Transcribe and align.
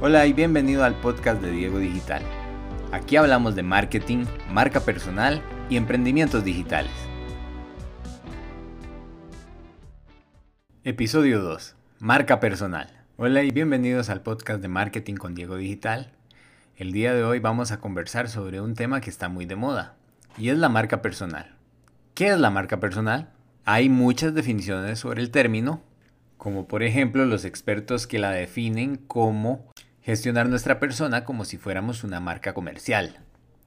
Hola 0.00 0.24
y 0.26 0.32
bienvenido 0.32 0.84
al 0.84 0.94
podcast 0.94 1.42
de 1.42 1.50
Diego 1.50 1.80
Digital. 1.80 2.22
Aquí 2.92 3.16
hablamos 3.16 3.56
de 3.56 3.64
marketing, 3.64 4.26
marca 4.48 4.78
personal 4.78 5.42
y 5.68 5.76
emprendimientos 5.76 6.44
digitales. 6.44 6.92
Episodio 10.84 11.42
2. 11.42 11.74
Marca 11.98 12.38
personal. 12.38 12.88
Hola 13.16 13.42
y 13.42 13.50
bienvenidos 13.50 14.08
al 14.08 14.22
podcast 14.22 14.62
de 14.62 14.68
marketing 14.68 15.14
con 15.16 15.34
Diego 15.34 15.56
Digital. 15.56 16.12
El 16.76 16.92
día 16.92 17.12
de 17.12 17.24
hoy 17.24 17.40
vamos 17.40 17.72
a 17.72 17.80
conversar 17.80 18.28
sobre 18.28 18.60
un 18.60 18.76
tema 18.76 19.00
que 19.00 19.10
está 19.10 19.28
muy 19.28 19.46
de 19.46 19.56
moda 19.56 19.96
y 20.36 20.50
es 20.50 20.58
la 20.58 20.68
marca 20.68 21.02
personal. 21.02 21.56
¿Qué 22.14 22.28
es 22.28 22.38
la 22.38 22.50
marca 22.50 22.78
personal? 22.78 23.30
Hay 23.64 23.88
muchas 23.88 24.32
definiciones 24.32 25.00
sobre 25.00 25.22
el 25.22 25.32
término, 25.32 25.82
como 26.36 26.68
por 26.68 26.84
ejemplo 26.84 27.26
los 27.26 27.44
expertos 27.44 28.06
que 28.06 28.20
la 28.20 28.30
definen 28.30 28.94
como 28.94 29.66
gestionar 30.02 30.48
nuestra 30.48 30.78
persona 30.78 31.24
como 31.24 31.44
si 31.44 31.58
fuéramos 31.58 32.04
una 32.04 32.20
marca 32.20 32.54
comercial. 32.54 33.18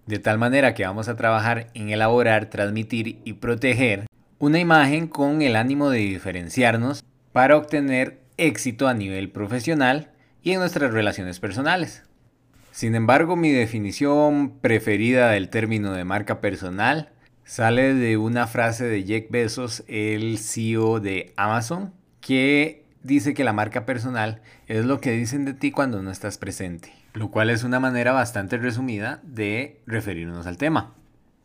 De 0.05 0.20
tal 0.20 0.38
manera 0.38 0.73
que 0.73 0.85
vamos 0.85 1.07
a 1.07 1.16
trabajar 1.16 1.67
en 1.73 1.90
elaborar, 1.90 2.49
transmitir 2.49 3.20
y 3.23 3.34
proteger 3.34 4.07
una 4.40 4.59
imagen 4.59 5.07
con 5.07 5.41
el 5.41 5.55
ánimo 5.55 5.90
de 5.90 5.99
diferenciarnos 5.99 7.04
para 7.31 7.55
obtener 7.57 8.21
éxito 8.38 8.88
a 8.88 8.94
nivel 8.94 9.30
profesional 9.30 10.09
y 10.41 10.52
en 10.54 10.59
nuestras 10.59 10.91
relaciones 10.91 11.40
personales. 11.40 12.04
Sin 12.71 12.95
embargo, 12.95 13.35
mi 13.35 13.52
definición 13.52 14.57
preferida 14.59 15.29
del 15.29 15.49
término 15.49 15.93
de 15.93 16.05
marca 16.05 16.41
personal 16.41 17.09
sale 17.43 17.93
de 17.93 18.18
una 18.18 18.48
frase 18.48 18.85
de 18.85 19.04
Jack 19.04 19.29
Bezos, 19.29 19.84
el 19.88 20.38
CEO 20.40 20.99
de 20.99 21.34
Amazon, 21.35 21.93
que 22.21 22.80
dice 23.04 23.34
que 23.34 23.44
la 23.44 23.54
marca 23.54 23.86
personal 23.86 24.41
es 24.68 24.86
lo 24.86 25.00
que 25.02 25.12
dicen 25.12 25.46
de 25.46 25.54
ti 25.54 25.72
cuando 25.72 26.02
no 26.02 26.12
estás 26.12 26.38
presente, 26.38 26.94
lo 27.13 27.32
cual 27.32 27.49
es 27.49 27.63
una 27.63 27.80
manera 27.80 28.12
bastante 28.12 28.58
resumida 28.58 29.20
de 29.24 29.82
referirnos 29.85 30.48
al 30.48 30.58
tema. 30.58 30.93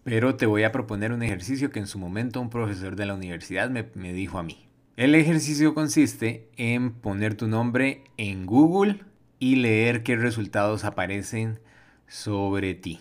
Pero 0.05 0.37
te 0.37 0.47
voy 0.47 0.63
a 0.63 0.73
proponer 0.73 1.13
un 1.13 1.23
ejercicio 1.23 1.71
que 1.71 1.81
en 1.81 1.87
su 1.87 1.98
momento 1.98 2.41
un 2.41 2.51
profesor 2.51 2.95
de 2.95 3.07
la 3.07 3.15
universidad 3.15 3.71
me, 3.71 4.13
dijo 4.13 4.39
a 4.39 4.43
mí. 4.43 4.69
El 4.97 5.15
ejercicio 5.15 5.75
consiste 5.75 6.48
en 6.57 6.93
poner 6.93 7.35
tu 7.35 7.48
nombre 7.48 8.05
en 8.17 8.47
Google 8.47 9.01
y 9.39 9.57
leer 9.57 10.03
qué 10.03 10.17
resultados 10.17 10.85
aparecen 10.85 11.59
sobre 12.07 12.75
ti. 12.75 13.01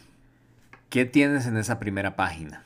¿Qué 0.89 1.05
tienes 1.05 1.45
en 1.45 1.57
esa 1.57 1.79
primera 1.79 2.15
página? 2.15 2.63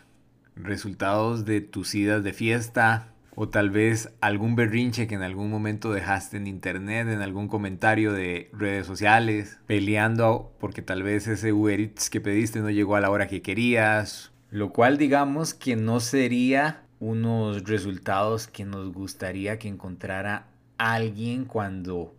Resultados 0.56 1.46
de 1.46 1.62
tus 1.62 1.94
idas 1.94 2.24
de 2.24 2.34
fiesta, 2.34 3.10
o 3.42 3.48
tal 3.48 3.70
vez 3.70 4.12
algún 4.20 4.58
berrinche 4.58 5.08
que 5.08 5.16
en 5.16 5.22
algún 5.22 5.50
momento 5.50 5.94
dejaste 5.94 6.36
en 6.36 6.46
internet, 6.46 7.08
en 7.08 7.22
algún 7.22 7.48
comentario 7.48 8.12
de 8.12 8.50
redes 8.52 8.86
sociales, 8.86 9.60
peleando 9.66 10.54
porque 10.60 10.82
tal 10.82 11.04
vez 11.04 11.26
ese 11.26 11.54
Uber 11.54 11.80
Eats 11.80 12.10
que 12.10 12.20
pediste 12.20 12.60
no 12.60 12.70
llegó 12.70 12.98
a 12.98 13.00
la 13.00 13.10
hora 13.10 13.30
que 13.30 13.42
querías, 13.42 14.34
lo 14.50 14.74
cual 14.74 14.98
digamos 14.98 15.54
que 15.54 15.78
no 15.78 16.02
sería 16.02 16.84
unos 17.00 17.64
resultados 17.64 18.48
que 18.50 18.66
nos 18.66 18.92
gustaría 18.92 19.58
que 19.58 19.70
encontrara 19.70 20.48
alguien 20.78 21.46
cuando 21.46 22.14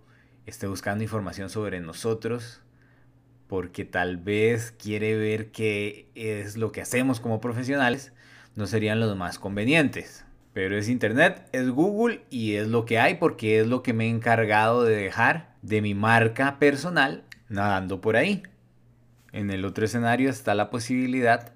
esté 0.47 0.69
buscando 0.69 1.05
información 1.05 1.51
sobre 1.51 1.81
nosotros, 1.81 2.63
porque 3.47 3.85
tal 3.85 4.17
vez 4.17 4.73
quiere 4.73 5.19
ver 5.19 5.51
qué 5.51 6.09
es 6.15 6.57
lo 6.57 6.73
que 6.73 6.81
hacemos 6.81 7.21
como 7.21 7.43
profesionales, 7.43 8.15
no 8.57 8.67
serían 8.67 9.01
los 9.01 9.15
más 9.19 9.39
convenientes. 9.39 10.25
Pero 10.53 10.77
es 10.77 10.89
Internet, 10.89 11.49
es 11.53 11.71
Google 11.71 12.23
y 12.29 12.55
es 12.55 12.69
lo 12.69 12.85
que 12.85 12.99
hay 12.99 13.15
porque 13.15 13.61
es 13.61 13.67
lo 13.67 13.83
que 13.83 13.93
me 13.93 14.07
he 14.07 14.09
encargado 14.09 14.85
de 14.85 14.97
dejar 14.97 15.55
de 15.63 15.81
mi 15.81 15.95
marca 15.95 16.59
personal 16.59 17.25
nadando 17.49 18.01
por 18.01 18.17
ahí. 18.17 18.43
En 19.33 19.51
el 19.51 19.65
otro 19.65 19.85
escenario 19.85 20.29
está 20.29 20.55
la 20.55 20.71
posibilidad 20.71 21.53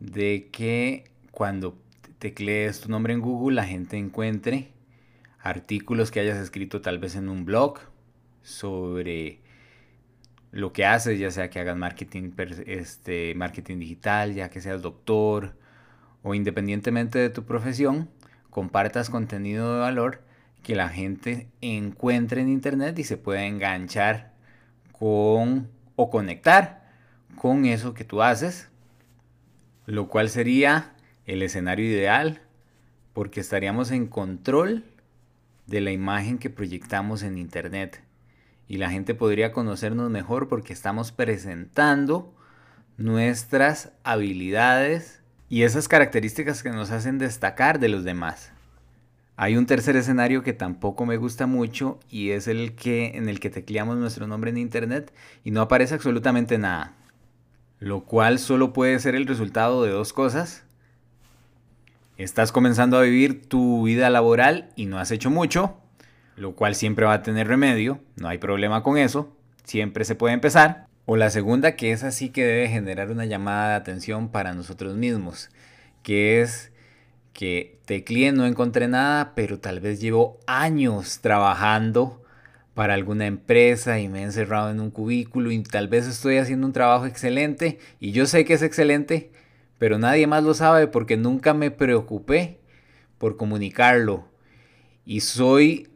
de 0.00 0.48
que 0.50 1.04
cuando 1.30 1.78
teclees 2.18 2.80
tu 2.80 2.88
nombre 2.88 3.12
en 3.12 3.20
Google 3.20 3.56
la 3.56 3.64
gente 3.64 3.96
encuentre 3.96 4.72
artículos 5.40 6.10
que 6.10 6.20
hayas 6.20 6.38
escrito 6.38 6.80
tal 6.80 6.98
vez 6.98 7.16
en 7.16 7.28
un 7.28 7.44
blog 7.44 7.80
sobre 8.42 9.40
lo 10.52 10.72
que 10.72 10.84
haces, 10.86 11.18
ya 11.18 11.30
sea 11.30 11.50
que 11.50 11.58
hagas 11.58 11.76
marketing, 11.76 12.32
este, 12.66 13.34
marketing 13.34 13.78
digital, 13.78 14.34
ya 14.34 14.50
que 14.50 14.60
seas 14.60 14.82
doctor 14.82 15.56
o 16.22 16.34
independientemente 16.34 17.18
de 17.18 17.30
tu 17.30 17.44
profesión, 17.44 18.08
compartas 18.52 19.08
contenido 19.08 19.74
de 19.74 19.80
valor 19.80 20.20
que 20.62 20.76
la 20.76 20.90
gente 20.90 21.48
encuentre 21.62 22.42
en 22.42 22.50
internet 22.50 22.98
y 22.98 23.04
se 23.04 23.16
pueda 23.16 23.46
enganchar 23.46 24.34
con 24.92 25.70
o 25.96 26.10
conectar 26.10 26.92
con 27.34 27.64
eso 27.64 27.94
que 27.94 28.04
tú 28.04 28.22
haces, 28.22 28.68
lo 29.86 30.06
cual 30.08 30.28
sería 30.28 30.92
el 31.24 31.42
escenario 31.42 31.86
ideal 31.86 32.42
porque 33.14 33.40
estaríamos 33.40 33.90
en 33.90 34.06
control 34.06 34.84
de 35.66 35.80
la 35.80 35.90
imagen 35.90 36.38
que 36.38 36.50
proyectamos 36.50 37.22
en 37.22 37.38
internet. 37.38 38.04
Y 38.68 38.76
la 38.76 38.90
gente 38.90 39.14
podría 39.14 39.50
conocernos 39.52 40.10
mejor 40.10 40.48
porque 40.48 40.74
estamos 40.74 41.10
presentando 41.10 42.34
nuestras 42.98 43.92
habilidades 44.04 45.21
y 45.52 45.64
esas 45.64 45.86
características 45.86 46.62
que 46.62 46.70
nos 46.70 46.90
hacen 46.92 47.18
destacar 47.18 47.78
de 47.78 47.90
los 47.90 48.04
demás. 48.04 48.52
Hay 49.36 49.58
un 49.58 49.66
tercer 49.66 49.96
escenario 49.96 50.42
que 50.42 50.54
tampoco 50.54 51.04
me 51.04 51.18
gusta 51.18 51.46
mucho 51.46 52.00
y 52.08 52.30
es 52.30 52.48
el 52.48 52.74
que 52.74 53.18
en 53.18 53.28
el 53.28 53.38
que 53.38 53.50
tecleamos 53.50 53.98
nuestro 53.98 54.26
nombre 54.26 54.48
en 54.48 54.56
internet 54.56 55.12
y 55.44 55.50
no 55.50 55.60
aparece 55.60 55.92
absolutamente 55.92 56.56
nada. 56.56 56.94
Lo 57.80 58.04
cual 58.04 58.38
solo 58.38 58.72
puede 58.72 58.98
ser 58.98 59.14
el 59.14 59.26
resultado 59.26 59.84
de 59.84 59.90
dos 59.90 60.14
cosas. 60.14 60.64
Estás 62.16 62.50
comenzando 62.50 62.96
a 62.96 63.02
vivir 63.02 63.46
tu 63.46 63.82
vida 63.82 64.08
laboral 64.08 64.70
y 64.74 64.86
no 64.86 64.98
has 64.98 65.10
hecho 65.10 65.28
mucho, 65.28 65.76
lo 66.34 66.54
cual 66.54 66.74
siempre 66.74 67.04
va 67.04 67.12
a 67.12 67.22
tener 67.22 67.46
remedio, 67.46 68.00
no 68.16 68.28
hay 68.28 68.38
problema 68.38 68.82
con 68.82 68.96
eso, 68.96 69.36
siempre 69.64 70.06
se 70.06 70.14
puede 70.14 70.32
empezar. 70.32 70.86
O 71.04 71.16
la 71.16 71.30
segunda, 71.30 71.74
que 71.76 71.92
es 71.92 72.04
así 72.04 72.30
que 72.30 72.44
debe 72.44 72.68
generar 72.68 73.10
una 73.10 73.24
llamada 73.24 73.70
de 73.70 73.74
atención 73.74 74.30
para 74.30 74.54
nosotros 74.54 74.96
mismos, 74.96 75.50
que 76.02 76.40
es 76.40 76.70
que 77.32 77.80
tecleé, 77.86 78.32
no 78.32 78.46
encontré 78.46 78.88
nada, 78.88 79.34
pero 79.34 79.58
tal 79.58 79.80
vez 79.80 80.00
llevo 80.00 80.38
años 80.46 81.20
trabajando 81.20 82.22
para 82.74 82.94
alguna 82.94 83.26
empresa 83.26 83.98
y 83.98 84.08
me 84.08 84.20
he 84.20 84.22
encerrado 84.24 84.70
en 84.70 84.80
un 84.80 84.90
cubículo 84.90 85.50
y 85.50 85.62
tal 85.62 85.88
vez 85.88 86.06
estoy 86.06 86.38
haciendo 86.38 86.66
un 86.66 86.72
trabajo 86.72 87.06
excelente 87.06 87.78
y 88.00 88.12
yo 88.12 88.26
sé 88.26 88.44
que 88.44 88.54
es 88.54 88.62
excelente, 88.62 89.32
pero 89.78 89.98
nadie 89.98 90.26
más 90.26 90.44
lo 90.44 90.54
sabe 90.54 90.86
porque 90.86 91.16
nunca 91.16 91.54
me 91.54 91.70
preocupé 91.70 92.60
por 93.18 93.36
comunicarlo. 93.36 94.28
Y 95.04 95.20
soy 95.20 95.88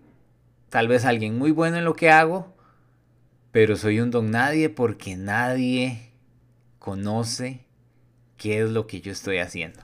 tal 0.69 0.89
vez 0.89 1.05
alguien 1.05 1.39
muy 1.39 1.53
bueno 1.53 1.77
en 1.77 1.85
lo 1.85 1.95
que 1.95 2.11
hago, 2.11 2.56
pero 3.57 3.77
soy 3.77 4.01
un 4.01 4.11
don 4.11 4.31
nadie 4.31 4.69
porque 4.69 5.17
nadie 5.17 6.11
conoce 6.79 7.65
qué 8.37 8.61
es 8.61 8.69
lo 8.69 8.87
que 8.87 9.01
yo 9.01 9.11
estoy 9.11 9.39
haciendo. 9.39 9.81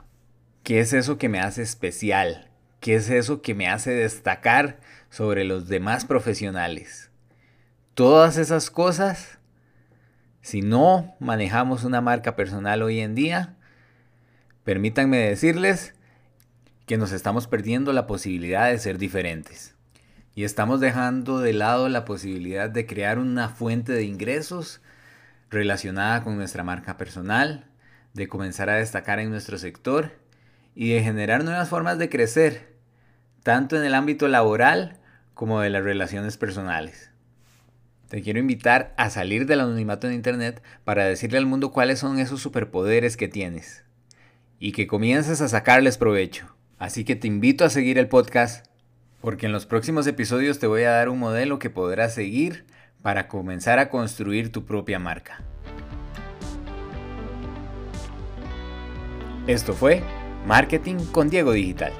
¿Qué 0.62 0.80
es 0.80 0.92
eso 0.92 1.16
que 1.16 1.30
me 1.30 1.40
hace 1.40 1.62
especial? 1.62 2.50
¿Qué 2.80 2.96
es 2.96 3.08
eso 3.08 3.40
que 3.40 3.54
me 3.54 3.70
hace 3.70 3.92
destacar 3.92 4.78
sobre 5.08 5.44
los 5.44 5.68
demás 5.68 6.04
profesionales? 6.04 7.10
Todas 7.94 8.36
esas 8.36 8.70
cosas, 8.70 9.38
si 10.42 10.60
no 10.60 11.16
manejamos 11.18 11.84
una 11.84 12.02
marca 12.02 12.36
personal 12.36 12.82
hoy 12.82 13.00
en 13.00 13.14
día, 13.14 13.56
permítanme 14.64 15.16
decirles 15.16 15.94
que 16.84 16.98
nos 16.98 17.12
estamos 17.12 17.46
perdiendo 17.46 17.94
la 17.94 18.06
posibilidad 18.06 18.70
de 18.70 18.78
ser 18.78 18.98
diferentes 18.98 19.74
y 20.34 20.44
estamos 20.44 20.80
dejando 20.80 21.40
de 21.40 21.52
lado 21.52 21.88
la 21.88 22.04
posibilidad 22.04 22.70
de 22.70 22.86
crear 22.86 23.18
una 23.18 23.48
fuente 23.48 23.92
de 23.92 24.04
ingresos 24.04 24.80
relacionada 25.50 26.24
con 26.24 26.36
nuestra 26.36 26.64
marca 26.64 26.96
personal, 26.96 27.66
de 28.14 28.28
comenzar 28.28 28.70
a 28.70 28.76
destacar 28.76 29.18
en 29.18 29.30
nuestro 29.30 29.58
sector 29.58 30.12
y 30.74 30.92
de 30.92 31.02
generar 31.02 31.44
nuevas 31.44 31.68
formas 31.68 31.98
de 31.98 32.08
crecer, 32.08 32.74
tanto 33.42 33.76
en 33.76 33.84
el 33.84 33.94
ámbito 33.94 34.28
laboral 34.28 34.98
como 35.34 35.60
de 35.60 35.70
las 35.70 35.84
relaciones 35.84 36.38
personales. 36.38 37.10
Te 38.08 38.22
quiero 38.22 38.38
invitar 38.38 38.94
a 38.96 39.10
salir 39.10 39.46
del 39.46 39.60
anonimato 39.60 40.06
en 40.06 40.14
Internet 40.14 40.62
para 40.84 41.04
decirle 41.04 41.38
al 41.38 41.46
mundo 41.46 41.72
cuáles 41.72 41.98
son 41.98 42.18
esos 42.18 42.40
superpoderes 42.40 43.16
que 43.16 43.28
tienes 43.28 43.84
y 44.58 44.72
que 44.72 44.86
comiences 44.86 45.40
a 45.40 45.48
sacarles 45.48 45.98
provecho. 45.98 46.54
Así 46.78 47.04
que 47.04 47.16
te 47.16 47.26
invito 47.26 47.64
a 47.64 47.70
seguir 47.70 47.98
el 47.98 48.08
podcast 48.08 48.66
porque 49.22 49.46
en 49.46 49.52
los 49.52 49.64
próximos 49.64 50.06
episodios 50.06 50.58
te 50.58 50.66
voy 50.66 50.82
a 50.82 50.90
dar 50.90 51.08
un 51.08 51.20
modelo 51.20 51.58
que 51.58 51.70
podrás 51.70 52.12
seguir 52.12 52.66
para 53.00 53.28
comenzar 53.28 53.78
a 53.78 53.88
construir 53.88 54.52
tu 54.52 54.66
propia 54.66 54.98
marca. 54.98 55.40
Esto 59.46 59.72
fue 59.72 60.02
Marketing 60.44 60.96
con 61.12 61.30
Diego 61.30 61.52
Digital. 61.52 61.92